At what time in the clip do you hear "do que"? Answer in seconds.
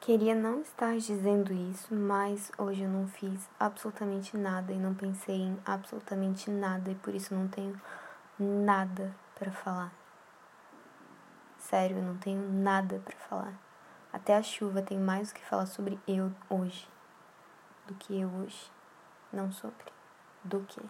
17.90-18.18, 20.44-20.80